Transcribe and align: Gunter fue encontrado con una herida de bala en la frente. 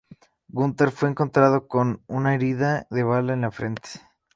Gunter 0.51 0.89
fue 0.89 1.09
encontrado 1.09 1.67
con 1.67 2.01
una 2.07 2.33
herida 2.33 2.87
de 2.89 3.03
bala 3.03 3.33
en 3.33 3.41
la 3.41 3.51
frente. 3.51 3.87